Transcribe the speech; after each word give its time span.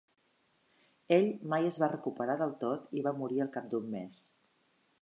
Ell 1.17 1.27
mai 1.53 1.69
es 1.73 1.77
va 1.83 1.91
recuperar 1.93 2.39
del 2.41 2.57
tot 2.65 2.91
i 3.01 3.05
va 3.11 3.17
morir 3.21 3.45
al 3.47 3.53
cap 3.59 3.71
d'un 3.77 3.89
mes. 3.99 4.29